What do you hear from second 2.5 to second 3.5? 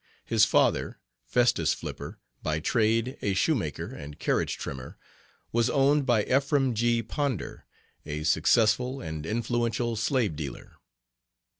trade a